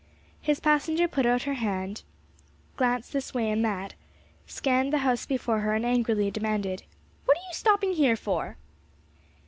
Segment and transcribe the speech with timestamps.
[0.41, 2.01] His passenger put out her head,
[2.75, 3.93] glanced this way and that,
[4.47, 6.81] scanned the house before her, and angrily demanded,
[7.25, 8.57] "What are you stopping here for?"